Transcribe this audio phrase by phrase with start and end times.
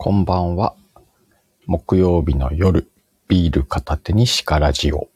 [0.00, 0.76] こんばんは。
[1.66, 2.88] 木曜日の夜、
[3.26, 5.08] ビール片手にシカラジオ。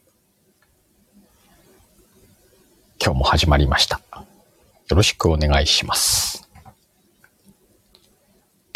[3.00, 4.00] 今日も始まりました。
[4.12, 6.50] よろしくお願いします。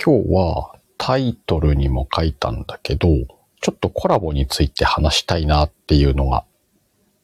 [0.01, 3.09] 今日はタイトルにも書いたんだけど、
[3.61, 6.45] ちょっとコラボについて話したいなっていうのが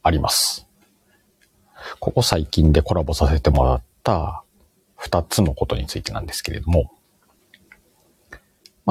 [0.03, 0.67] あります。
[2.01, 4.43] ここ最近でコラボさせてもらった
[4.97, 6.91] 二つのことについてなんですけれども、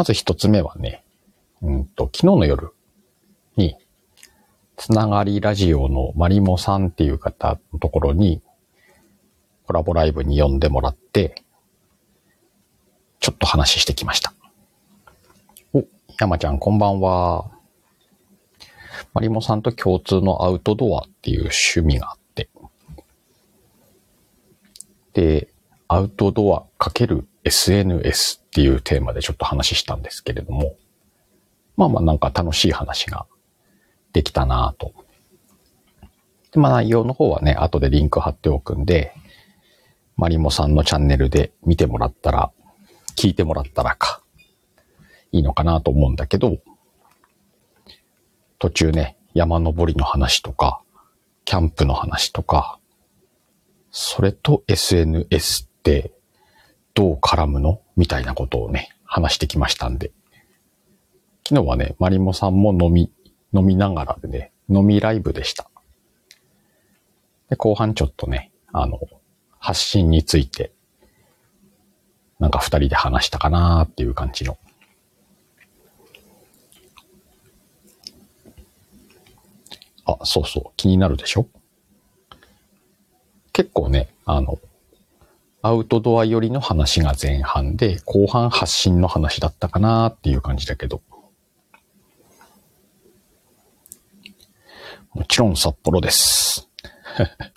[0.01, 1.03] まず一つ目はね、
[1.61, 2.73] うんと、昨日の夜
[3.55, 3.77] に、
[4.77, 8.41] つながりラジオのマリモさんっていう方のところに、
[9.67, 11.43] コラボライブに呼んでもらって、
[13.19, 14.33] ちょっと話してきました。
[15.71, 15.83] お、
[16.19, 17.51] 山ちゃんこんばんは。
[19.13, 22.49] マリモさんと共通のアウトドアっていう趣味があって、
[25.13, 25.47] で、
[25.87, 27.25] アウトドア×。
[27.43, 30.75] SNS っていうテーマでちょっと話したんですけれども、
[31.77, 33.25] まあまあなんか楽しい話が
[34.11, 34.93] できたなぁと。
[36.59, 39.13] まあ内容の方はね、後でリンク貼っておくんで、
[40.17, 42.51] マリモさんのチャンネルで見てもらったら、
[43.15, 44.21] 聞いてもらったらか、
[45.31, 46.57] いいのかなと思うんだけど、
[48.59, 50.81] 途中ね、山登りの話とか、
[51.45, 52.79] キャンプの話とか、
[53.91, 56.11] それと SNS って
[56.93, 57.81] どう絡むの？
[57.95, 60.11] みたいなことをね、話してきましたんで。
[61.47, 63.11] 昨日はね、マリモさんも飲み、
[63.53, 65.69] 飲みながらでね、飲みライブでした。
[67.49, 68.99] で、後半ちょっとね、あの、
[69.59, 70.71] 発信について、
[72.39, 74.57] なんか二人で話したかなーっていう感じの。
[80.05, 81.47] あ、そうそう、気になるでしょ？
[83.53, 84.57] 結構ね、あの、
[85.63, 91.03] アウトドア寄りの話が前半で、後半発信の話だったかなっていう感じだけど。
[95.13, 96.67] もちろん札幌です。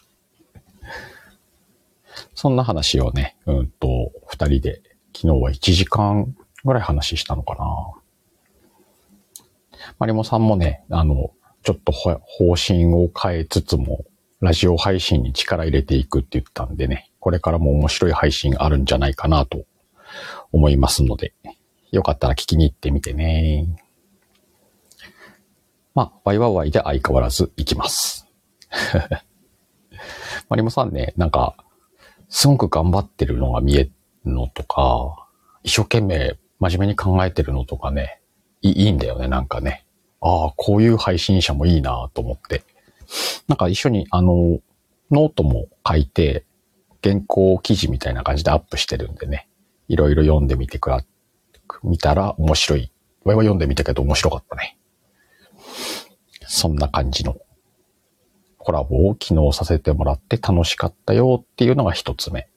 [2.35, 4.83] そんな話をね、うんと、二人で、
[5.17, 7.65] 昨日は1時間ぐらい話したのかな。
[9.99, 11.31] マリモさんもね、あの、
[11.63, 12.21] ちょっと方
[12.55, 14.05] 針を変えつつも、
[14.41, 19.65] ラジオ配信に力入れていくって言ったんでね、これからも面白い配信あるんじゃないかなと
[20.53, 21.33] 思いますので、
[21.91, 23.67] よかったら聞きに行ってみてね。
[25.95, 28.27] まあ、ワイワワイで相変わらず行きます。
[30.51, 31.57] マリモさんね、なんか、
[32.29, 33.93] すごく頑張ってるのが見える
[34.27, 35.27] のとか、
[35.63, 38.21] 一生懸命真面目に考えてるのとかね、
[38.61, 39.87] いいいんだよね、なんかね。
[40.21, 42.65] ああ、こういう配信者もいいなと思って。
[43.49, 44.61] なんか一緒にあの、
[45.11, 46.45] ノートも書いて、
[47.05, 49.47] 原稿記事みたいな感じでアップしてるんでね、
[49.89, 51.05] いろいろ読んでみてくら、
[51.83, 52.91] 見たら面白い。
[53.25, 54.79] 我々読んでみたけど面白かったね。
[56.47, 57.37] そんな感じの
[58.57, 62.49] コラボを昨日させてもらって楽しかったよっていうのが一つ目。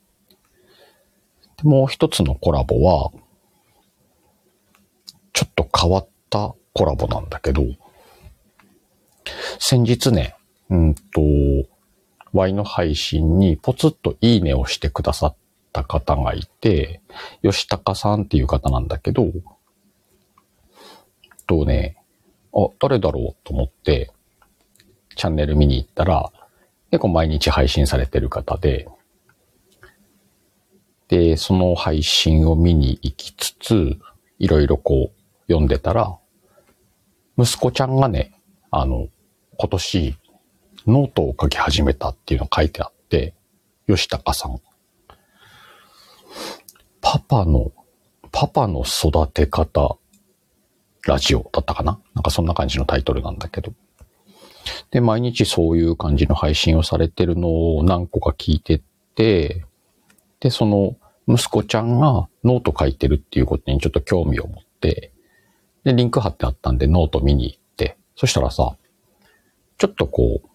[1.57, 3.11] でもう一つのコラボは、
[5.33, 7.63] ちょっと変わったコラボなんだけど、
[9.59, 10.35] 先日ね、
[10.69, 11.01] うんと、
[12.37, 15.35] Y の配信にポツッといいねをしてくださっ
[15.73, 17.01] た方がいて、
[17.41, 19.25] 吉高さんっていう方なんだけど、
[21.47, 21.97] とね、
[22.53, 24.11] あ、誰だろうと思って、
[25.15, 26.31] チャンネル見に行ったら、
[26.91, 28.87] 結構毎日配信されてる方で、
[31.07, 33.97] で、その配信を見に行きつつ、
[34.37, 35.11] いろいろこう
[35.47, 36.19] 読んでたら、
[37.37, 39.07] 息子ちゃんがね、あの、
[39.57, 40.15] 今年、
[40.87, 43.33] ノートを書き始めたっていうのを書いてあって、
[43.87, 44.59] 吉高さん。
[47.01, 47.71] パパの、
[48.31, 49.97] パパの育て方
[51.05, 51.99] ラジオだったかな？
[52.15, 53.73] なんかそんな感じのタイトルなんだけど。
[54.91, 58.81] で、毎日そういう感じの配信をされてるのを何個か聞いてっ
[59.15, 59.65] て、
[60.39, 65.11] で、その息子ちゃんがノート書いてるっていうことにちょっと興味を持って、
[65.83, 68.75] で、リンク貼ってあったんでノート見に行って、そしたらさ、
[69.77, 70.49] ちょっとこう、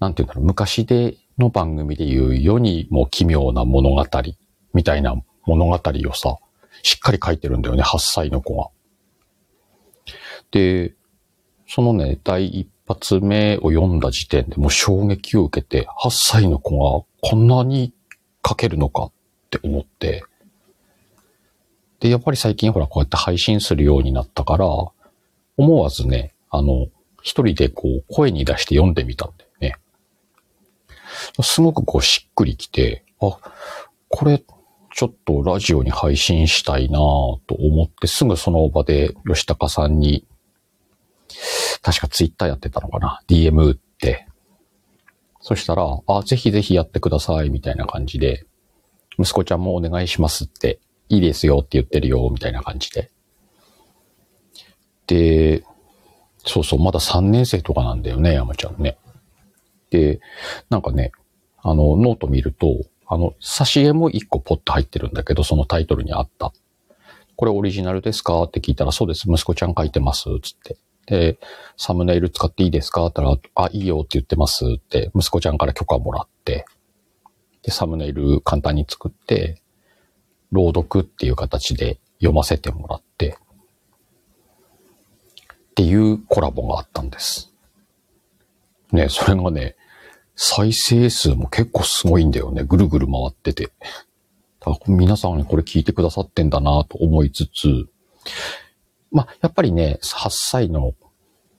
[0.00, 4.04] なんていうんだろう、昔での番組で言う世にも奇妙な物語
[4.74, 5.14] みたいな
[5.46, 6.38] 物語をさ、
[6.82, 8.70] しっかり書いてるんだよね、8歳の子が。
[10.50, 10.94] で、
[11.66, 17.94] そのね、第一発目を読んだ時点でもう衝撃を受けて、8歳の子がこんなに
[18.46, 19.12] 書けるのかっ
[19.50, 20.24] て思って、
[22.00, 24.66] で、やっぱり最近ほらこうやって配信するようになったから、
[25.56, 26.88] 思わずね、あの、
[27.22, 29.51] 一人でこう声に出して読んでみたんだよね。
[31.42, 33.38] すごくこうしっくりきて、あ、
[34.08, 34.42] これ
[34.94, 40.26] ちょっとラジオに配信したいなと思って、すぐその場で吉高さんに、
[41.80, 44.26] 確かツイッターやってたのかな ?DM 打って。
[45.40, 48.44] そしたら、あ、ぜひぜひやってください、みたいな感じで、
[49.18, 50.78] 息子ちゃんもお願いしますって、
[51.08, 53.10] いいですよって言ってるよ、みたいな感じで。
[55.06, 55.64] で、
[56.44, 58.98] そうそう、まだ3年生とかなんだよね、山ちゃんね。
[59.92, 60.20] で、
[60.70, 61.12] なんかね、
[61.58, 62.66] あの、ノート見ると、
[63.06, 66.54] あの、挿絵も1個ポッと入ってるんだけど、そのタイトルにあった。
[67.36, 68.42] これオリジナルですか？
[68.44, 70.78] って聞いたら、そうです、息子ちゃん書いてます、つって。
[71.06, 71.38] で、
[71.76, 73.04] サムネイル使っていいですか？
[73.04, 73.98] って言ったら、あ、いいよ。
[73.98, 74.64] って言ってます。
[74.76, 76.64] って、息子ちゃんから許可もらって、
[77.62, 79.60] で、サムネイル簡単に作って、
[80.52, 83.36] 朗読っていう形で読ませてもらって、
[85.70, 87.52] っていうコラボがあったんです。
[88.92, 89.76] ね、それがね、
[90.34, 92.64] 再生数も結構すごいんだよね。
[92.64, 93.72] ぐるぐる回ってて。
[94.60, 97.88] だから皆さんにこれ聞いてくださってんだなと思いつつ、
[99.10, 100.94] まあ、やっぱりね、8歳の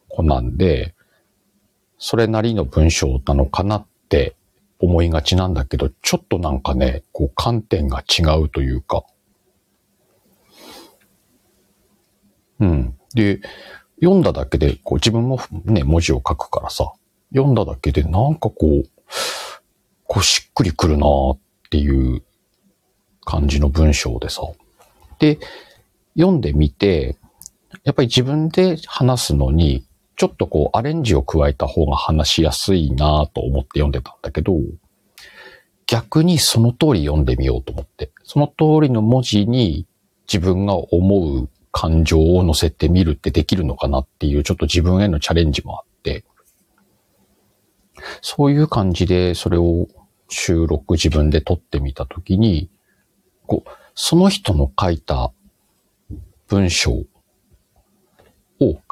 [0.10, 0.96] 子なんで、
[1.98, 4.36] それなりの文章なのかなって
[4.80, 9.04] 思いがちなんだけど、ちょっとなんかね、こう観点が違うというか。
[12.60, 12.98] うん。
[13.14, 13.42] で、
[14.02, 16.94] 読んだだけで、こう自分もね、文字を書くからさ、
[17.34, 18.84] 読んだだけでなんかこう、
[20.06, 21.38] こうしっくりくるなっ
[21.70, 22.24] ていう
[23.26, 24.44] 感じの文章でさ。
[25.20, 25.40] で、
[26.16, 27.18] 読んでみて、
[27.84, 29.86] やっぱり自分で話すのに、
[30.16, 34.54] ちょっとこうアレンジを加えた方が話しやすいなと思って読んでたんだけど、
[35.88, 39.88] 逆にその通り読んでみようと思って、その通りの文字に
[40.32, 46.24] 自分が思う感情を乗せてみるってできるのかなっていうちょっと自分へのチャレンジもあって、
[48.22, 49.88] そういう感じでそれを
[50.30, 52.70] 収録自分で撮ってみたときに、
[53.46, 55.32] こう、その人の書いた
[56.48, 57.06] 文章を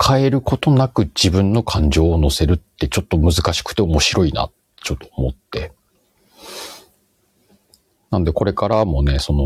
[0.01, 4.49] 変えることなく自分の感情を乗せるってちょっと難しくて面白いな、
[4.83, 5.73] ちょっと思って。
[8.11, 9.43] なんでこれからもね、その、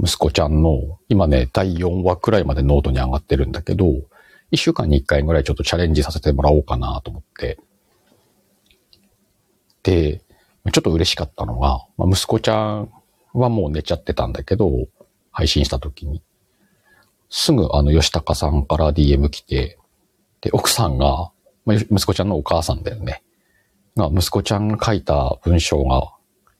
[0.00, 3.86] 息子ちゃんの、今ね、第4話くらいまでノートに上がってるんだけど、
[4.52, 7.58] 1週間に1回ぐらいちょっとチャレンジさせてもらおうかなと思って。
[9.84, 10.22] で、
[10.72, 12.90] ちょっと嬉しかったのが、まあ、息子ちゃん
[13.32, 14.70] はもう寝ちゃってたんだけど、
[15.30, 16.22] 配信した時に。
[17.28, 19.78] すぐあの、吉高さんから DM 来て、
[20.40, 21.30] で、奥さんが、
[21.64, 23.22] まあ、息子ちゃんのお母さんだよね。
[23.96, 26.12] が、息子ちゃんが書いた文章が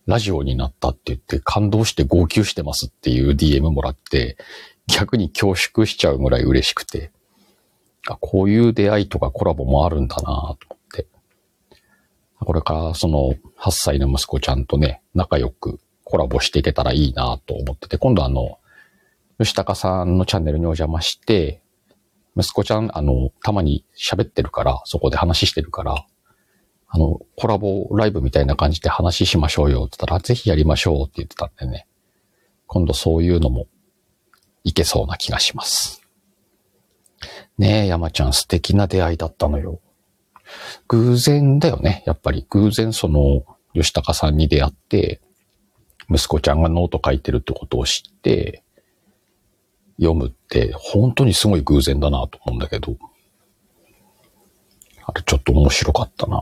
[0.06, 4.36] ラジオになったって言って感動して号泣してますっていう DM もらって、
[4.86, 7.10] 逆に恐縮しちゃうぐらい嬉しくて、
[8.06, 10.73] あこういう出会いとかコラボもあるんだなと思って。
[12.44, 18.58] これからその8歳の息子ちゃんとね、仲良くコラボしていけたらいいなと思ってて、今度あの、
[19.38, 21.62] 吉高さんのチャンネルにお邪魔して、
[22.36, 26.06] 息子ちゃん、あの、たまに喋ってるから、そこで話してるから、
[26.88, 31.86] あの、コラボライブみたいな感じで話しましょうよって言ったら、ぜひやりましょうって言ってたんでね。
[32.66, 33.66] 今度そういうのも
[34.64, 36.02] いけそうな気がします。
[37.58, 39.80] ねえ、山ちゃん素敵な出会いだったのよ。
[40.88, 42.02] 偶然だよね。
[42.06, 45.20] やっぱり偶然その吉高さんに出会って、
[46.10, 48.62] 息子ちゃんがノート書いてるってことを知って、
[49.96, 52.96] 読むって本当にすごい偶然だなと思うんだけど、
[55.06, 56.40] あれちょっと面白かったな。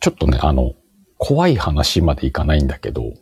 [0.00, 0.74] ちょっとね、あの、
[1.18, 3.14] 怖い話までいかないんだけど、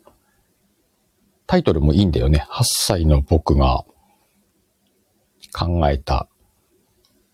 [1.46, 2.46] タイトルもいいんだよね。
[2.50, 3.84] 8歳の僕が
[5.52, 6.28] 考えた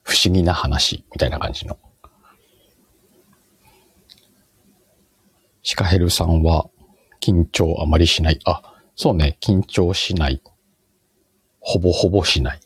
[0.08, 1.78] 不思議な話みたいな感じの。
[5.62, 6.70] シカヘルさんは
[7.20, 8.40] 緊張あまりしない。
[8.46, 8.62] あ、
[8.96, 10.40] そうね、緊張しない。
[11.60, 12.60] ほぼほぼしない。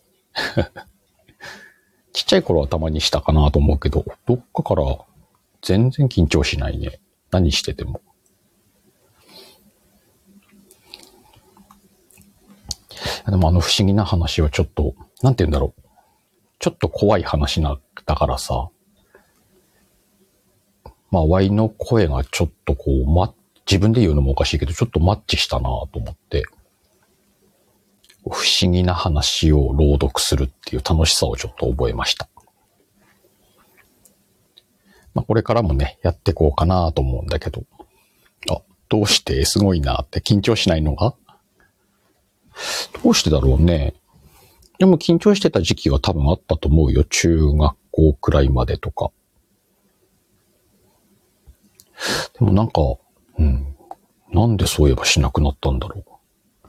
[2.14, 4.84] ちっちゃい頃はたまにしたかなと思うけど、どっかから
[5.62, 7.00] 全然緊張しないね。
[7.32, 8.02] 何してても。
[13.26, 15.81] でもあの不思議な話はちょっと、なんて言うんだろう。
[16.62, 17.76] ちょっと怖い話な、
[18.07, 18.69] だからさ。
[21.11, 23.35] まあ、ワイの声がちょっとこう、ま、
[23.69, 26.45] 自分で言うのもおかしいけど、ちょっとマッチしたなと思って。
[28.31, 32.28] 不思議な話を朗読するっていう楽しさをちょっと覚えました。
[35.14, 37.64] まあ、これからもね、やってこうかなと思うんだけど。
[38.52, 39.45] あ、どうして？
[39.47, 41.16] すごいなって緊張しないのが？
[43.02, 43.95] どうしてだろうね。
[44.82, 47.04] でも緊張してた時期は多分あったと思うよ。
[47.04, 49.12] 中学校くらいまでとか。
[52.36, 52.80] でもなんか、
[53.38, 53.76] うん。
[54.32, 56.66] なんでそういえばしなくなったんだろう。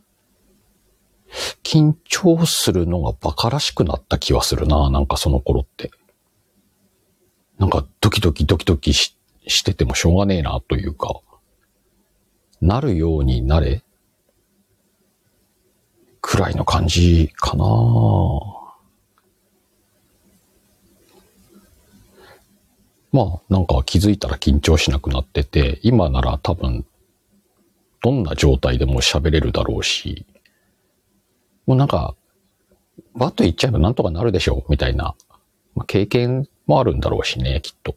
[1.63, 5.89] 緊張するのが馬鹿らしくなった気はするな、なんかその頃って。
[7.57, 9.17] なんかドキドキドキドキし
[9.47, 11.19] しててもしょうがねえなというか、
[12.61, 13.82] なるようになれ
[16.23, 17.65] くらいの感じかな
[23.11, 26.85] まあ、なんか気づいたら緊張しなくなってて、今なら多分、
[28.01, 30.25] どんな状態でも喋れるだろうし、
[31.67, 32.15] もうなんか、
[33.13, 35.15] バッと言っちゃえばなんとかなるでしょう、みたいな、
[35.75, 37.95] まあ、経験もあるんだろうしね、きっと。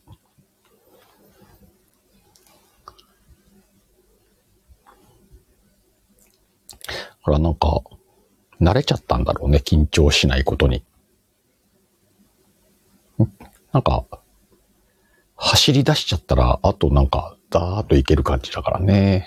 [7.23, 7.83] ほら、なんか、
[8.61, 10.83] 慣れちゃったんだろうね、緊張しないことに。
[13.73, 14.05] なんか、
[15.37, 19.27] 走り出しちゃったら、あとなんか、ダーッといける感じだからね。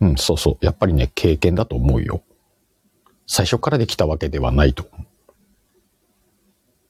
[0.00, 0.64] うん、そうそう。
[0.64, 2.22] やっぱりね、経験だと思うよ。
[3.26, 4.88] 最初からできたわけではないと。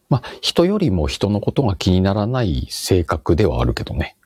[0.09, 4.17] まあ、人よりも人のことが気にならない性格ではあるけどね。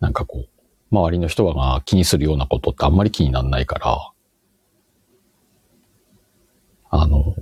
[0.00, 0.48] なんかこう、
[0.90, 4.12] 周りの人が気にするようなことってあんまり気にならないから、
[6.90, 7.34] あの、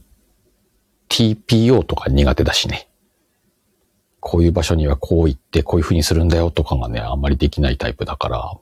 [1.08, 2.88] TPO とか苦手だしね。
[4.20, 8.58] こういう場所にはこう行ってこういう風にするんだよとかがね、あんまりできないタイプだから、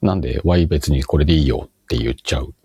[0.00, 2.54] なんで Y 別にこれでいいよって言っちゃう。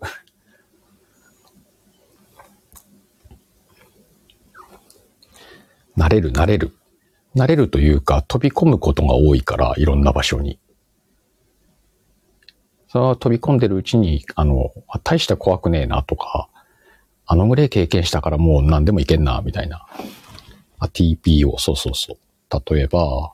[5.98, 6.74] 慣れる慣れる。
[7.36, 10.58] 慣れるというか飛び込むことが多いからいろんな場所に。
[12.88, 14.72] その飛び込んでるうちに、あの、
[15.04, 16.48] 大した怖くねえなとか、
[17.26, 19.86] あの群れ経験したからもう何でもいけんな、みたいな。
[20.78, 22.74] あ、TPO、そうそうそう。
[22.74, 23.32] 例えば、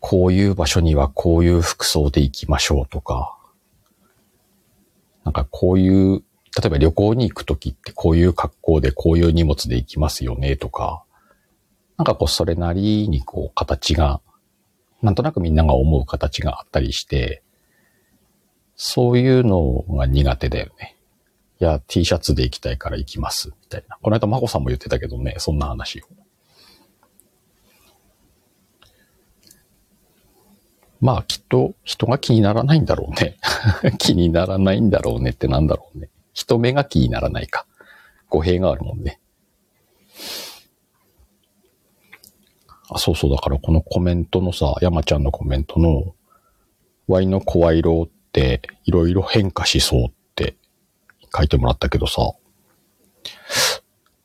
[0.00, 3.38] こういう場所にはこういう服装で行きましょうとか、
[5.24, 6.22] なんかこういう、
[6.60, 11.04] 例えば旅行に行くときってこういう格好でこういう荷物で行きますよねとか、
[11.96, 14.20] なんかこうそれなりにこう形が、
[15.02, 17.41] なんとなくみんなが思う形があったりして、
[18.84, 20.96] そういうのが苦手だよね。
[21.60, 23.96] いや、T シャツで行きたいから行きます、みたいな。
[24.02, 26.04] この間、まこさんも言ってたけどね、そんな話を。
[31.00, 33.36] まあ、きっと人が気にならないんだろうね。
[33.98, 36.10] 気にならないんだろうねってなんだろうね。
[36.32, 37.66] 人目が気にならないか。
[38.30, 39.20] 語弊があるもんね。
[42.90, 43.30] あ、そうそう。
[43.30, 46.16] だからこのコメントのさ、山ちゃんのコメントの、
[47.06, 50.56] Y の声色っていろいろ変化しそうって
[51.34, 52.32] 書いてもらったけどさ、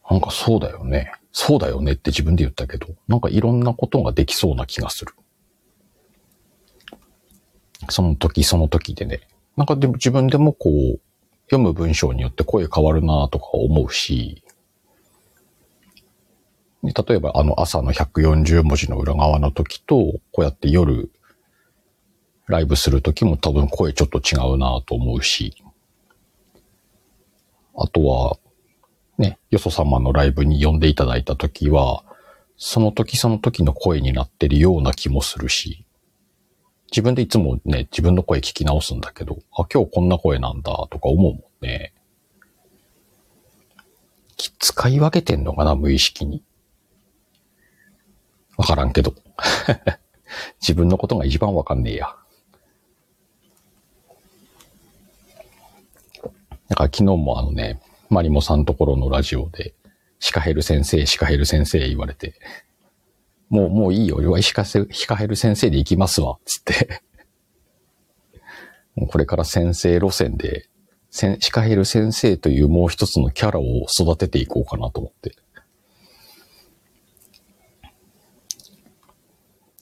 [0.09, 1.11] なんかそうだよね。
[1.31, 5.13] そうだよねって自分で言ったけど、なんかいろんなことができそうな気がする。
[7.89, 9.21] その時その時でね。
[9.55, 10.99] なんかでも自分でもこう、
[11.49, 14.43] 読む文章によって声変わるなとか思うし、
[16.83, 19.95] 例えばあの朝の140文字の裏側の時と、
[20.31, 21.11] こうやって夜
[22.47, 25.63] ライブするときも多分声ちょっと違うなと思うし、
[27.75, 28.37] あとは、
[29.17, 32.03] ね、よそ様のライブに呼んでいただいたときは、
[32.57, 35.85] その時その時の声になってるような気もするし、
[36.89, 41.93] 自分でいつもね、自分の声聞き直すんだけど、あ、今日こんな声なんだとか思うもんね。
[44.59, 46.43] 使い分けてんのかな、無意識に。
[48.55, 49.13] わからんけど。
[50.61, 52.15] 自分のことが一番わかんねえや。
[56.69, 59.74] だから昨日もあのね、マリモさんところのラジオで、
[60.19, 62.36] シカヘル先生、シカヘル先生言われて、
[63.50, 67.01] もう、もういいよ、俺はシカシカヘル先生で行きますわ、つって
[68.95, 70.69] もうこれから先生路線で、
[71.09, 75.36] シカヘル先生というもう一つのキャラを育てていこうかなと思って。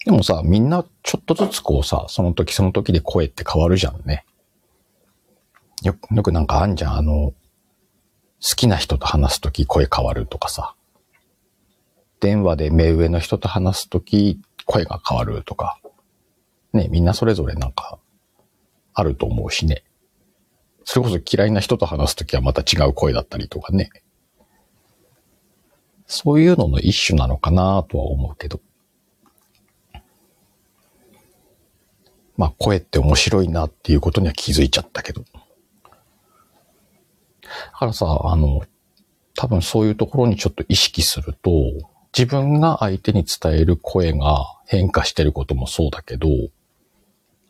[0.05, 4.23] でもさ、みんなちょっとずつこうさ、その時その時で声って変わるじゃんね。
[5.85, 7.33] よく、よくなんかあんじゃん、あの、
[8.41, 10.75] 好きな人と話すとき声変わるとかさ。
[12.19, 15.79] 電話で目上の人と話すとき声が変わるとか。
[16.73, 17.99] ね、みんなそれぞれなんか、
[18.95, 19.83] あると思うしね。
[20.85, 23.91] それこそ嫌いな人と話すときはまた違う声だったりとかね。
[26.07, 28.59] そういうのの一種なのかなとは思うけど。
[32.37, 35.23] まあ声って面白いなっていうことには気づいちゃったけど。
[37.73, 38.61] だからさ、あの、
[39.35, 41.51] 多分そういうところにちょっと意識すると、
[42.17, 46.29] 自分が相手に伝える声が変化してることもそうだけど、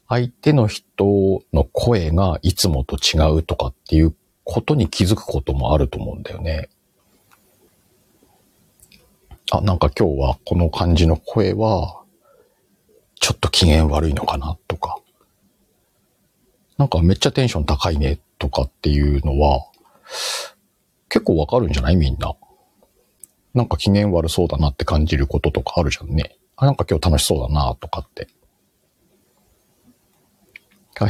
[0.08, 6.70] 相手の人の声がいつもと違うとかっていうことに気づくこともあると思うんだよね。
[9.52, 12.02] あ、なんか今日はこの感じの声は、
[13.20, 14.98] ちょっと機嫌悪いのかなとか、
[16.78, 19.66] なんかめっちゃテンション高いねとかっていうのは、
[21.10, 21.96] 結構わかるんじゃない？
[21.96, 22.34] みんな。
[23.54, 26.38] なんか機嫌悪そうだなって感じることとかあるじゃんね。
[26.58, 28.28] あ、なんか今日楽しそうだなとかって。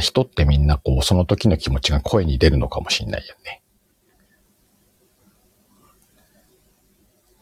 [0.00, 3.62] 人ってみんなこう、その時の気持ちが声に出るのかもしんないよね。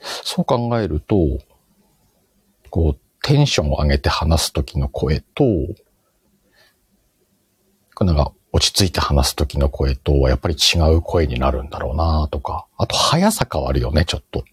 [0.01, 1.17] そう考えると、
[2.69, 5.45] こう、テンションを上げて話す時の声と、
[8.01, 14.45] なんか落ち着いて話す時の声とはやっぱり違う声になるんだろうなとか、あと速さ変わるよね、ちょっと。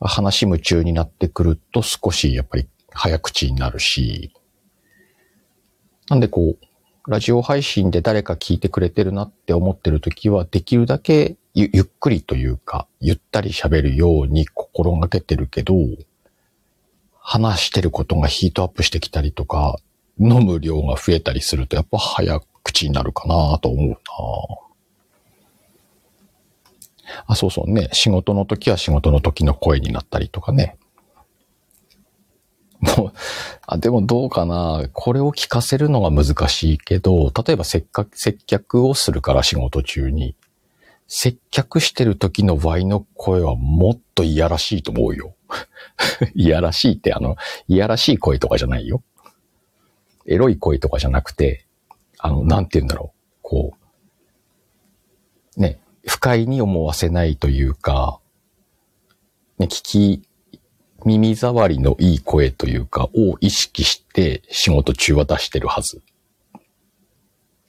[0.00, 4.32] 話夢中になってくると少しやっぱり早口になるし、
[6.08, 15.74] なんでこう、ラジオ配信で誰か聞いてくれてるなって思ってる時は、できるだけゆゆっくりというか、ゆったり喋るように心がけてるけど、
[17.18, 19.80] 話してることがヒートアップしてきたりとか、
[20.18, 23.96] 飲む量が増えたりするとやっぱ早口になるかなと思うな
[27.26, 27.88] あ、そうそうね。
[27.92, 30.76] 仕事の時は仕事の時の声になったりとかね。
[32.80, 33.12] もう、
[33.66, 34.88] あ、でもどうかな。
[34.92, 40.34] これを聞かせるのが難しいけど、例えばせっかく接客をするから仕事中に。
[41.10, 45.34] 接客してる時のワイの声はもっといやらしいと思うよ。
[46.34, 49.02] いやらしいってあの、いやらしい声とかじゃないよ。
[50.28, 51.66] エロい声とかじゃなくて、
[52.18, 53.38] あの、なんて言うんだろう。
[53.42, 53.74] こ
[55.56, 58.20] う、ね、不快に思わせないというか、
[59.58, 60.22] ね、聞き、
[61.04, 66.02] 耳障りのいい声というか、を意識して仕事中は出してるはず。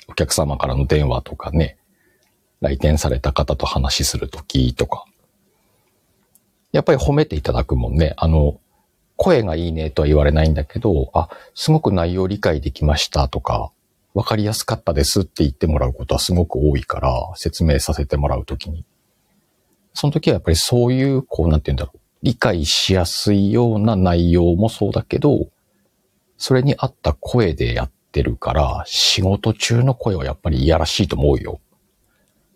[0.07, 1.77] お客様からの電話とかね、
[2.59, 5.05] 来店された方と話しするときとか。
[6.73, 8.13] やっぱり褒めていただくもんね。
[8.17, 8.59] あの、
[9.19, 13.69] 声がいいねとは言われないんだけど、あ、すごく内容理解できましたとか、
[14.13, 18.85] わかりやすかったですって言ってもらうことはすごく多いから、説明させてもらうときに。
[19.93, 21.99] その時はやっぱりそういう、こう、なんて言うんだろう。
[22.23, 25.49] 理解しやすいような内容もそうだけど、
[26.37, 31.59] それに合った声でやってるから、仕事中の声はやっぱりいやらしいと思うよ。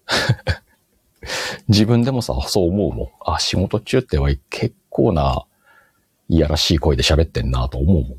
[1.68, 3.10] 自分でもさ、そう思うもん。
[3.26, 5.46] あ、仕事中っては結構な
[6.34, 8.18] いやらしい声で喋ってんなと思うもん。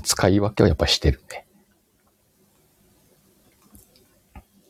[0.00, 1.46] 使い分けはやっぱしてるね。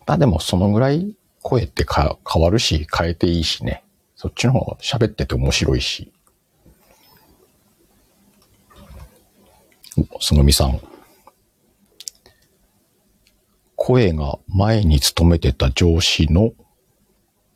[0.07, 3.85] まあでもそのぐらい声ってか変わるし変えていいしね。
[4.17, 6.13] そっちの方が喋ってて面白いし。
[10.21, 10.79] すぐみさん。
[13.77, 16.53] 声が前に勤めてた上司の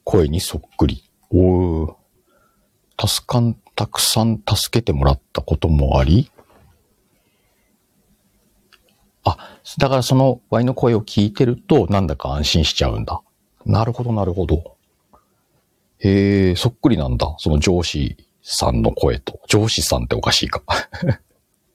[0.05, 1.05] 声にそっくり。
[1.29, 2.06] おー。
[2.98, 6.30] 助かん、たくさん助けてもらったこともあり、
[9.24, 13.20] あ、だからその Y の声を聞いてるとなんだか安心しちゃうんだ。
[13.64, 14.76] なるほど、なるほど。
[15.98, 17.35] へえ、そっくりなんだ。
[17.38, 19.40] その上司さんの声と。
[19.48, 20.62] 上司さんっておかしいか。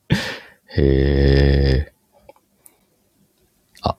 [0.74, 1.92] へえ。
[3.82, 3.98] あ、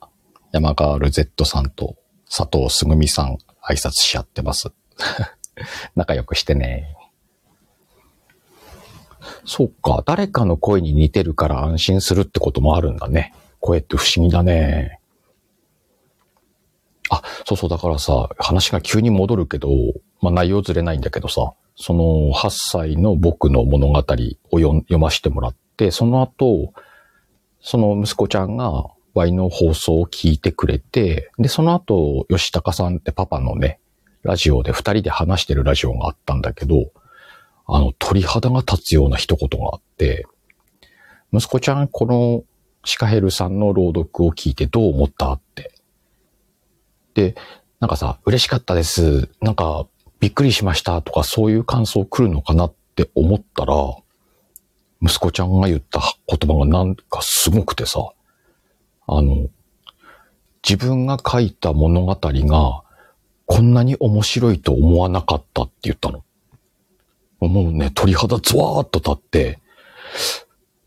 [0.51, 4.71] 山ガール Z さんと佐藤すぐみさん挨拶し合ってます。
[5.95, 6.95] 仲良くしてね。
[9.45, 13.33] そっか、誰かの声に似てるから安心するってこともあるんだね。
[13.59, 14.99] 声って不思議だね。
[17.09, 19.69] あ、そうそう、だからさ、話が急に戻るけど、
[20.21, 24.03] まあ内容ずれないんだけどさ、その8歳の僕の物語を
[24.59, 26.73] 読ませてもらって、その後、
[27.61, 33.79] その息子ちゃんが Y の放送を聞いてくれて、で、その後、吉高さんってパパのね、
[34.23, 36.91] ラジオで二人で話してるラジオがあったんだけど、
[37.65, 40.25] あの、鳥肌が立つような一言があって、
[41.31, 42.43] 息子ちゃん、この
[42.85, 45.73] シカヘルさんの朗読を聞いてどう思ったって。
[47.13, 47.35] で、
[47.79, 49.29] なんかさ、嬉しかったです。
[49.41, 49.87] なんか、
[50.19, 53.75] びっくりしましたとかそういう感想来るのかなって思ったら、
[55.01, 58.13] 息子ちゃんが言った言葉がなんかすごくてさ、
[59.05, 59.49] あの、
[60.67, 62.83] 自分が書いた物語が
[63.45, 66.23] こんなに面白いと思わなかったって言ったの。
[67.47, 69.59] もうね、鳥肌ズワーっと立って、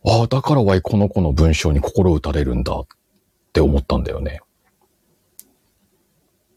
[0.05, 2.87] ああ、だからわいこの子の文章に心打たれるんだっ
[3.53, 4.41] て思ったんだよね。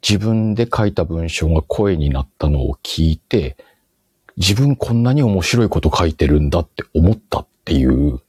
[0.07, 3.57] 自分で書いた文章が声になったのを聞いて、
[4.37, 8.21] 自分こんなに面白いこと書いてるんだって思ったっていう、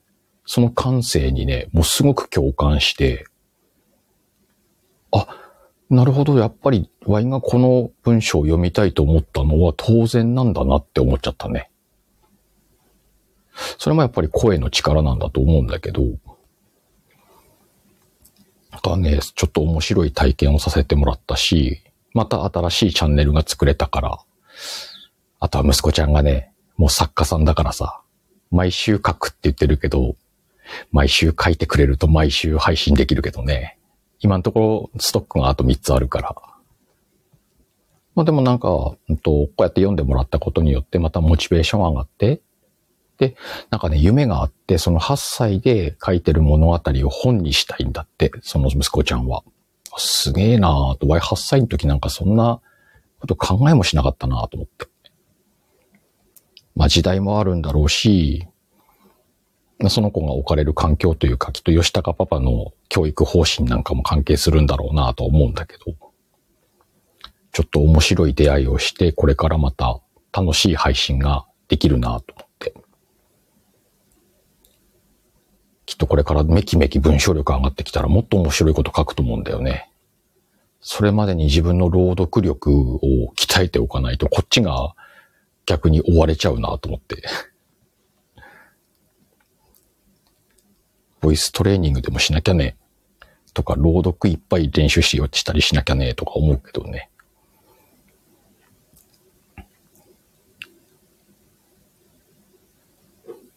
[0.45, 3.27] その感性にね、もうすごく共感して、
[5.13, 5.29] あ、
[5.91, 11.69] なるほど、やっぱりワイがこの文章を読みたいと思ったのは当然なんだなって思っちゃったね。
[13.77, 16.03] それもやっぱり声の力なんだと思うんだけど、
[18.71, 21.83] なんかね、ちょっと面白い体験をさせてもらったし、
[22.15, 24.19] また新しいチャンネルが作れたから、
[25.41, 28.01] あとは息子ちゃんがね、もう作家さんだからさ、
[28.53, 30.15] 毎週書くって言ってるけど、
[30.93, 33.77] 毎週書いてくれると毎週配信できるけどね。
[34.21, 36.35] 今のところストックがあと3つあるから。
[38.15, 38.69] まあでもなんか、
[39.09, 42.43] うんと、こうやって読んでもらったことによってまたモチベーション上がって、
[43.19, 43.37] で、
[43.71, 49.43] なんかね、夢があって、その8歳で書いてる物語を本にしたいんだって、その息子ちゃんは。
[49.99, 52.61] すげえなぁと、8歳の時なんかそんな
[53.21, 54.87] こと考えもしなかったなぁと思って。
[56.75, 58.47] まあ時代もあるんだろうし、
[59.89, 65.95] その子が置かれる環境というか、きっと吉高パパの教育方針なんかも関係するんだろうなと思うんだけど、
[67.53, 70.01] ちょっと面白い出会いをして、これからまた
[70.33, 72.75] 楽しい配信ができるなと思って。
[75.87, 79.91] きっとこれからめきめき文章力上がってきたらもっと面白いこと書くと思うんだよね。
[80.81, 84.95] それまでに自分の朗読力を鍛えておかないと、こっちが
[85.67, 87.23] 逆に追われちゃうなと思って。
[91.21, 92.77] ボイストレーニングでもしなきゃね、
[93.53, 97.11] とか、朗読いっぱい練習しようしたりしなきゃね、とか思うけどね。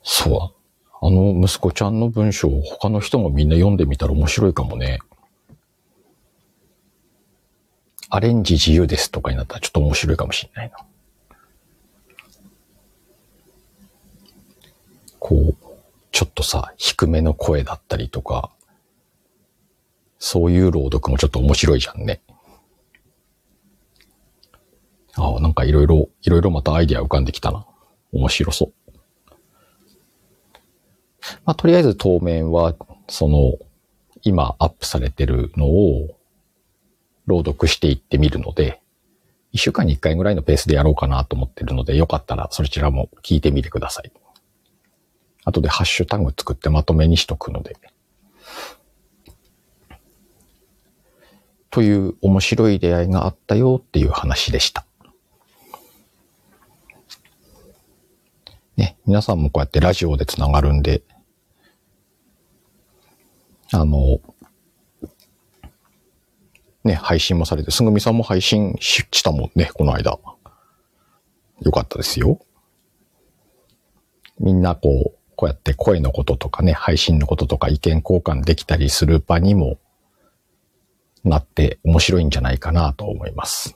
[0.03, 0.63] そう。
[1.05, 4.99] あの息子ちゃんの文章を他の人もみんな読んでみたら面白いかもね。
[8.09, 10.77] アレンジ自由ですとかになったらちょっと面白いかもしれないな。
[15.19, 15.55] こう、
[16.13, 18.51] ちょっとさ、低めの声だったりとか、
[20.19, 22.21] そういう朗読もちょっと面白いじゃんね。
[25.15, 27.65] ああ、なんかいろいろ、いろいろまたアイディア浮かんできたな。
[28.11, 28.93] 面白そう。
[31.45, 32.75] まあ、とりあえず当面は、
[33.09, 33.57] その、
[34.21, 36.15] 今アップされてるのを
[37.25, 38.81] 朗読していってみるので、
[39.51, 44.11] 一週間に一回ぐらいのペースでやろうかなと思ってるので、よかったらそちらも聞いてみてください。
[45.45, 47.77] 後でハッシュタグ作ってまとめにしとくので。
[51.69, 54.85] という面白い出会いがあったよっていう話でした。
[58.77, 61.01] ね、皆さんもこうやってラジオでつながるんで、
[63.71, 64.19] あの、
[66.83, 70.19] ね、配信もされて、すぐみさんも配信したもんね、この間。
[71.61, 72.39] よかったですよ。
[74.39, 79.79] みんなこう、こうやって声のこととかね、配信のこととか意見交換できたりする場にも
[81.23, 83.75] なって面白いんじゃないかなと思います。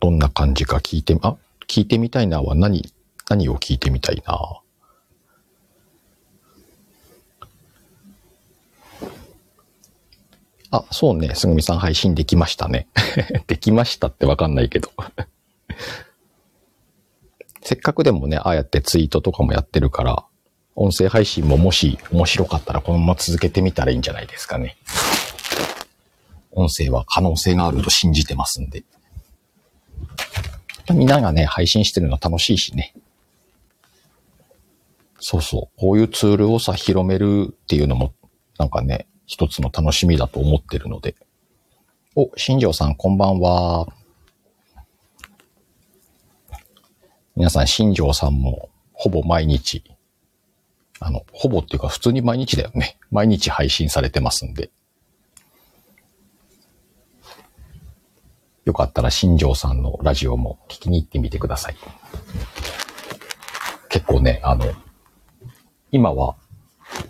[0.00, 2.92] どんな感じか聞いて、あ、聞いてみたいなは何、
[3.28, 4.60] 何を聞いてみたいな？
[10.70, 12.88] あ、そうね、すぐみさん配信できましたね。
[13.46, 14.90] できましたってわかんないけど
[17.64, 20.24] せっかくでもね、ああやってツイートとかもやってるから、
[20.76, 24.76] 音声配信ももし面白かったらこのまま続けてみたらいいんじゃないですかね。
[26.52, 28.84] 音声は可能性があると信じてますんで。
[30.92, 32.94] みんながね、配信してるの楽しいしね。
[35.18, 35.80] そうそう。
[35.80, 38.12] こういうツールをさ、広めるっていうのも、
[38.58, 41.14] なんかね、一つの楽しみだと思ってるので。
[42.14, 43.88] お、新庄さんこんばんは。
[47.36, 49.82] 皆さん、新庄さんもほぼ毎日、
[51.00, 52.96] あの、ほぼっていうか普通に毎日だよね。
[53.10, 54.70] 毎日配信されてますんで。
[58.64, 61.76] よかったら新庄さんのラジオも聞きに行ってみてください。
[63.90, 64.66] 結構ね、あの、
[65.90, 66.36] 今は、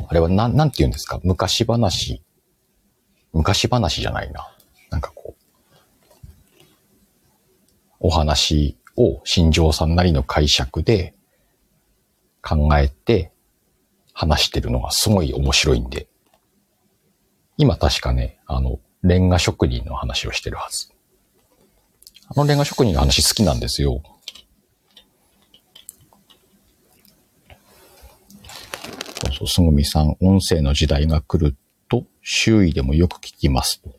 [0.08, 1.20] あれはなん、なんて言うんですか？
[1.22, 2.22] 昔話。
[3.34, 4.50] 昔話じゃないな。
[4.90, 5.36] なんかこ
[6.10, 6.14] う、
[8.00, 11.14] お話を新庄さんなりの解釈で
[12.42, 13.32] 考えて
[14.12, 16.08] 話してるのがすごい面白いんで、
[17.56, 20.88] 今確かね、あの、レンガ職人の話をしてるはず。
[22.26, 24.02] あのレンガ職人の話好きなんですよ。
[29.18, 31.56] そうそう、すぐみさん、音声の時代が来る
[31.88, 33.94] と周囲でもよく聞きますと。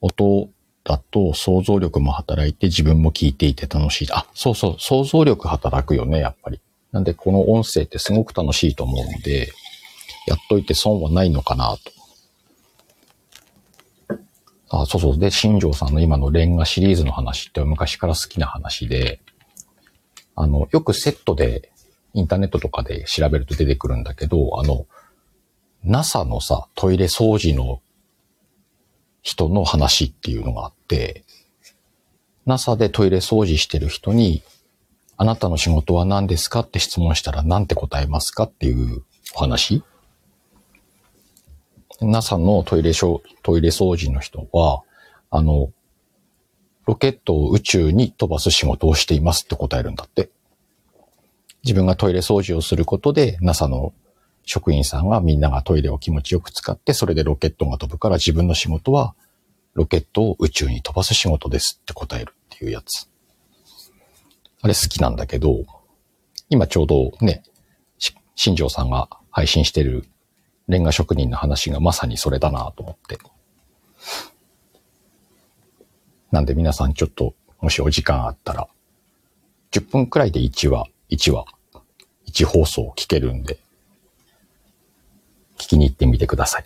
[0.00, 0.50] 音
[0.86, 4.08] だと想像力も働いて自分も聞いていて楽しい。
[4.12, 6.60] あ、そうそう、想像力働くよね、やっぱり。
[6.92, 9.52] なんでこの音声ってすごく楽しいと思うので、
[10.28, 11.80] やっといて損はないのかなと。
[14.68, 15.18] あ、そうそう。
[15.18, 19.20] で、新庄さんの今のレンガシリーズの話って昔から好きな話で、
[20.36, 21.72] あの、よくセットで
[22.14, 24.86] インターネットとかで調べると出てくるんだけど、あの、
[25.82, 27.80] NASA のさ、トイレ掃除の
[29.26, 31.24] 人の話っていうのがあって、
[32.46, 34.44] NASA でトイレ掃除してる人に、
[35.16, 36.60] あなたの仕事は何ですか？
[36.60, 38.44] って質問したら何て答えますか？
[38.44, 39.02] っていう
[39.34, 39.82] お話
[42.00, 44.82] ?NASA のトイレトイレ掃除の人は、
[45.30, 45.72] あの、
[46.86, 50.30] ロケットを宇宙に飛ばす仕事をしていますって答えるんだって。
[51.64, 53.92] 自分がトイレ掃除をすることで NASA の
[54.46, 59.14] 職員さんがみんながトイレを気持ちよく使って、それでロケットが飛ぶから自分の仕事は、
[59.74, 63.08] ロケットを宇宙に飛ばす仕事ですって答えるっていうやつ。
[64.62, 65.66] あれ好きなんだけど、
[66.48, 67.42] 今ちょうどね、
[68.36, 70.06] 新庄さんが配信してる
[70.68, 73.18] レンガ職人の話がまさにそれだなと思って。
[76.30, 78.68] なんで皆さんちょっと、もしお時間あったら、
[79.72, 81.46] 10分くらいで1話、1話、
[82.30, 83.58] 1放送を聞けるんで、
[85.58, 86.64] 聞きに行ってみてください。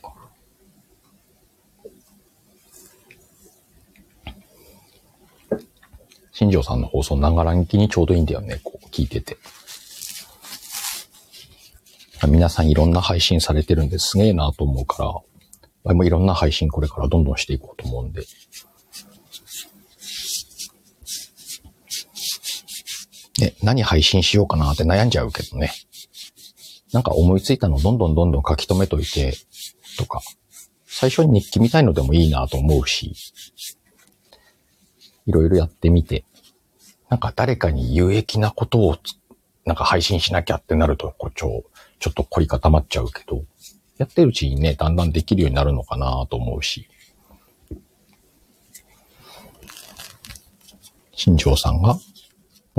[6.33, 9.37] 新庄さんの放送ながら聞きにちょうどいいんだよね、こう聞いてて。
[12.27, 15.23] 皆さんいろんな配信されてるんですげえなと思うか
[15.85, 18.25] ら、もいろんな配信これからどんどんしていこうと思うんで。
[23.39, 25.73] ね、何配信しようかなって悩んじゃうけどね。
[26.93, 29.35] なんか思いついたのどんどんどんどん書き留めといて、
[29.97, 30.21] とか、
[30.87, 33.15] 最初に日記みたいのでもいいなと思うし、
[35.27, 36.25] いろいろやってみて、
[37.09, 38.97] なんか誰かに有益なことを、
[39.65, 41.65] なんか配信しなきゃってなると、こうちょ、
[42.01, 43.45] ちょっと凝り固まっちゃうけど、
[43.99, 46.89] やってるうちにね、だんだんできるようになるのかなと思うし。
[51.13, 51.99] 新庄さんが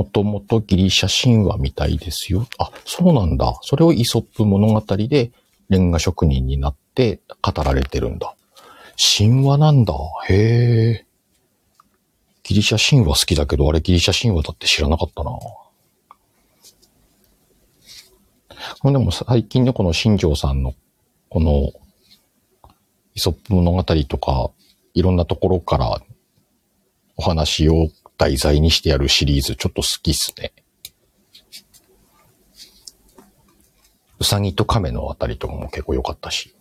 [0.02, 2.48] もともとギリシャ神話みたいですよ。
[2.58, 3.60] あ、そうなんだ。
[3.62, 5.32] それをイソップ物語で
[5.70, 8.34] レンガ職人になって語られてるんだ。
[8.98, 9.94] 神話なんだ。
[10.28, 11.06] へえ。
[12.42, 15.32] ギリシャ神話好きだけど、あれギリシャ神話だって知らなかったな。
[18.92, 20.74] でも最近のこの新庄さんの
[21.30, 21.72] この
[23.14, 24.50] イソップ物語とか
[24.96, 26.02] いろんなところから
[27.18, 27.90] お話を
[28.22, 30.54] 題材にしてやるシリーズちょっと好きっすね。
[34.20, 36.56] うさぎと亀のあたりとかも結構良かったし。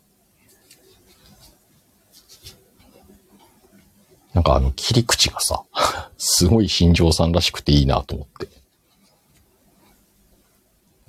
[4.33, 5.63] なんかあの切り口がさ、
[6.17, 8.49] すごい新庄さんらしくていいなと思って。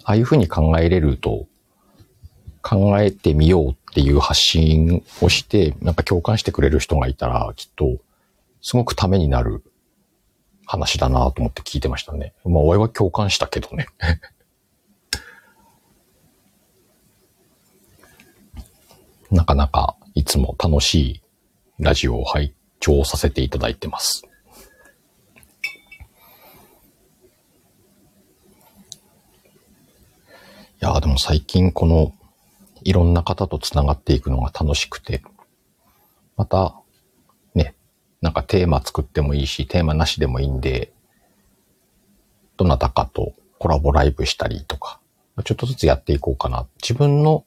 [0.04, 1.48] ああいう風に考えれると、
[2.62, 8.00] 考えてみようっていう発信をして、なんか共感してくれる人がいたら、きっと、
[8.62, 9.64] すごくためになる
[10.66, 12.34] 話だなと思って聞いてましたね。
[12.46, 13.88] まあ、俺は共感したけどね。
[19.32, 21.22] なかなかいつも楽しい
[21.80, 24.24] ラジオを拝聴させていただいてます。
[30.82, 32.14] いやでも最近この
[32.84, 35.22] いろんな方と繋がっていくのが楽しくて、
[36.36, 36.81] また
[38.22, 40.92] なんかテーマ作ってもいいし、テーマなしでもいいんで、
[42.58, 45.00] どなたかとコラボライブしたりとか、
[45.44, 46.68] ちょっとずつやっていこうかな。
[46.82, 47.46] 自分の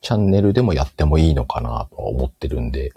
[0.00, 2.92] チャンネルでもやってもいいのかなと思ってるんで、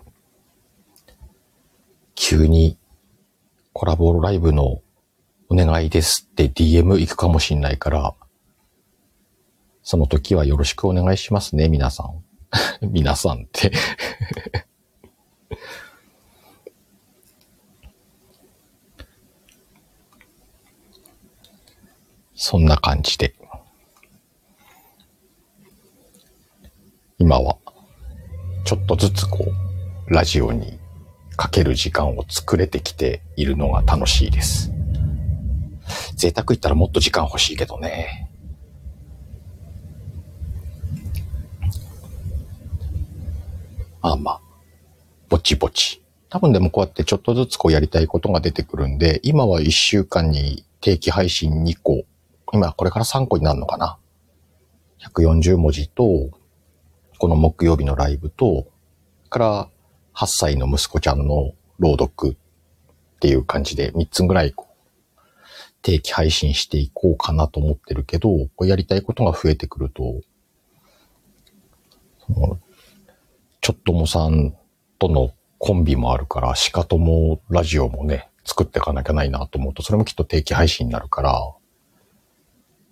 [2.15, 2.77] 急に
[3.73, 4.81] コラボライブの
[5.49, 8.15] お願いですって DM 行くかもしんないから、
[9.83, 12.23] その時はよろしくお願いしますね、皆さん。
[12.81, 13.71] 皆さんって
[22.47, 23.33] そんな感じで。
[27.17, 27.57] 今は、
[28.65, 29.47] ちょっとずつこ
[30.07, 30.77] う、ラジオに
[31.37, 34.71] かける時間を作れてきているのが楽しいです。
[36.17, 38.29] 贅沢言ったらもっと時間欲しいけどね。
[44.03, 44.41] まあまあ、
[45.29, 46.03] ぼちぼち。
[46.29, 52.05] 多分でもこうやってちょっとずつこうやりたいことが出てくるんで、今は1週間に定期配信2個
[52.51, 53.97] 今これから3個になるのかな
[55.13, 56.29] ？140文字と、
[57.17, 58.67] この木曜日のライブと、
[59.29, 59.69] から
[60.13, 64.53] 8歳の息子ちゃんの朗読っていう感じで3つぐらい
[65.81, 70.21] 定期配信していこうかなと思ってるけど、こうやりたいことが増えてくると、
[73.61, 74.55] ちょっともさん
[74.97, 81.53] とのコンビもあるから、しかともラジオもね、作っていかなきゃないなと思うと、それもきっと定期配信になるから、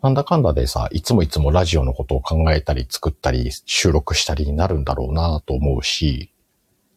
[0.04, 6.30] なんだかんだでさ、いつもいつもラジオのことを考えたり作ったり収録したりになるんだろうなと思うし、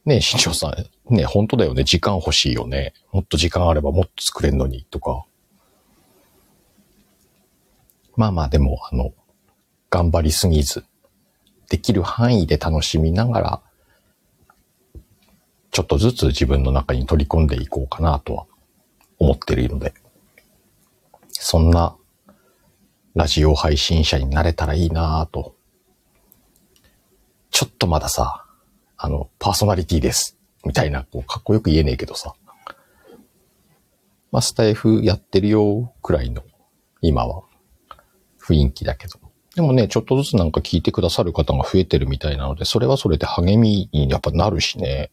[0.04, 0.76] ねえ、新庄さ
[1.08, 2.94] ん、ね本当だよね、時間欲しいよね。
[3.12, 5.24] もっと時間あればもっと作れんのに、とか。
[8.16, 9.12] まあまあでも、あの、
[9.88, 10.84] 頑張りすぎず、
[11.70, 13.62] できる範囲で楽しみながら、
[15.70, 18.46] ちょっとずつ自分の中に取り込んでいこうかなとは
[19.20, 19.94] 思っているので、
[21.30, 21.96] そんな
[23.16, 25.56] ラジオ配信者になれたらいいなと。
[27.50, 28.44] ちょっとまださ、
[28.98, 30.36] あの、パーソナリティです。
[30.66, 32.34] みたいな、こう、かっこよく言えねえけどさ。
[34.30, 36.42] ま、スタイフやってるよ、くらいの、
[37.00, 37.44] 今は、
[38.38, 39.18] 雰囲気だけど。
[39.54, 45.10] でもね、ちょっとずつなんか聞いてくださる方が増えてるみたいなので、それはそれで励みにやっぱなるしね。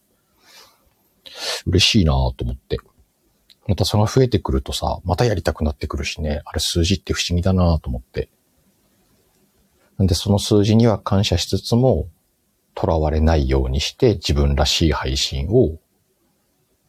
[1.67, 2.79] 嬉しいなと思って。
[3.67, 8.29] またそれが増えてくるとさ、またやりたくなってくるしね、あれ数字って不思議だなと思って。
[9.97, 12.07] なんでその数字には感謝しつつも、
[12.75, 15.77] 囚われないようにして自分らしい配信を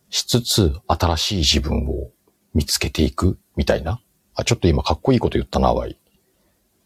[0.08, 2.10] しつつ、新しい自分を
[2.54, 4.00] 見つけていくみたいな。
[4.34, 5.98] あ、ちょっと今かっこいいこと言ったな、わい。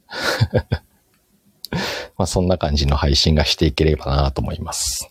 [2.16, 5.11] まあそんな感じの配信がしていければなと思います。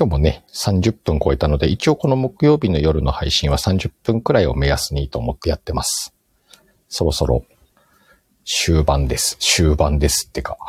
[0.00, 6.14] 今日もね、30分超えたので、一応この木曜日の夜の配信は30分くらいを目安にと思ってやってます。
[6.88, 7.44] そろそろ
[8.46, 9.36] 終盤です。
[9.38, 10.56] 終盤ですってか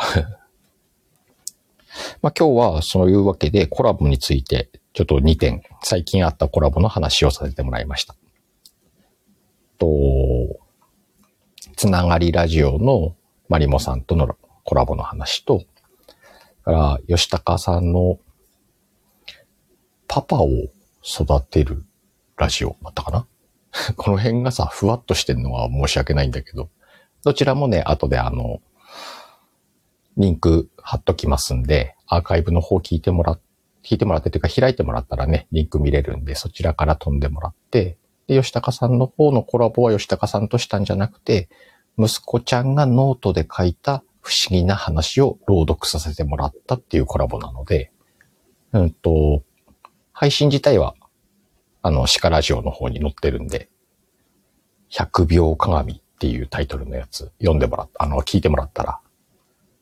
[2.21, 8.17] まあ今日はそういうわけでコラボについてちょっと2点、最近あったコラボの話をさせてもらいました。
[9.77, 9.87] と、
[11.77, 13.15] つながりラジオの
[13.47, 15.63] マリモさんとのコラボの話と、
[16.65, 18.19] から、吉高さんの
[20.13, 20.49] パパを
[21.05, 21.85] 育てる
[22.35, 23.27] ラジオだったかな？
[23.95, 26.69] この辺がさ、ふわっとしてんのは申し訳ないんだけど、
[27.23, 28.59] どちらもね、後であの、
[30.17, 33.39] リンク貼っときますんで、アーカイブの方聞いてもら、
[33.83, 37.97] 聞いてもらってというか開いてもらったらね、リンク見れるんで、そちらから飛んでもらって、
[38.27, 41.47] で、吉高さんの方のコラボは吉高さんとしたんじゃなくて、
[41.97, 47.93] 息子ちゃんがノートで書いた不思議な話を朗読させてもらったっていうコラボなので、
[48.73, 49.43] うんと、
[50.21, 50.93] 配信自体は、
[51.81, 53.71] あの、シカラジオの方に載ってるんで、
[54.91, 58.99] 100秒鏡っていうタイトルのやつ読んでもらった、あの、聞いてもらったら、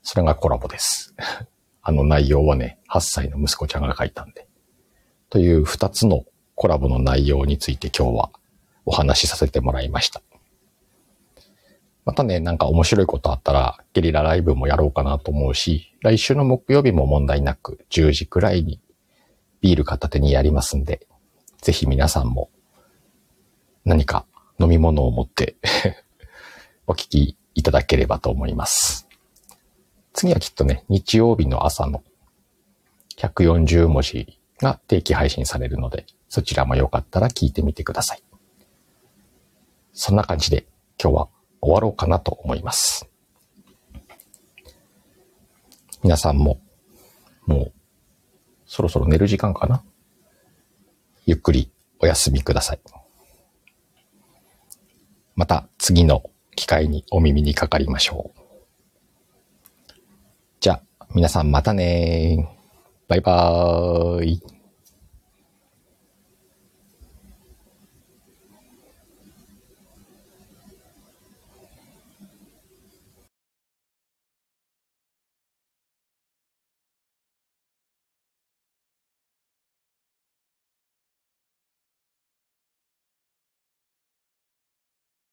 [0.02, 1.14] それがコラボです。
[1.84, 4.48] あの内容はね、8歳の息子ちゃんが書いたんで。
[5.30, 6.24] という2つの
[6.56, 8.32] コラボの内容について今日は
[8.86, 10.22] お話しさせてもらいました。
[12.06, 18.80] またね、なんか面白いことあったら、ゲリラライブもやろうかなと思うし、来週の木曜日も問題なく10時くらいに
[19.62, 21.08] ビール片手にやりますんで、
[21.62, 22.50] ぜひ皆さんも
[23.86, 24.26] 何か
[24.60, 25.56] 飲み物を持って
[26.88, 29.08] お聞きいただければと思います。
[30.14, 32.04] 次はきっとね、日曜日の朝の
[33.18, 38.24] 140文字が定期配信されるので、そちらもよかったら聞いてみてください。
[39.94, 40.66] そんな感じで
[41.02, 41.30] 今日は
[41.62, 43.10] 終わろうかなと思います。
[46.02, 46.62] 皆さんも
[47.46, 47.74] もう
[48.72, 49.84] そろそろ寝る時間かな？
[51.26, 52.80] ゆっくりお休みください。
[55.36, 58.40] また次の機会にお耳にかかりましょう。
[60.60, 62.48] じゃあ、皆さんまたね
[63.08, 64.44] バイバーイ。